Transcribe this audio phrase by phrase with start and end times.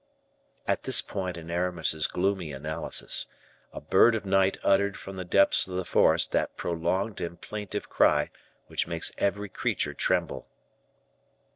[0.67, 3.27] At this point in Aramis's gloomy analysis,
[3.71, 7.87] a bird of night uttered from the depths of the forest that prolonged and plaintive
[7.87, 8.31] cry
[8.65, 10.47] which makes every creature tremble.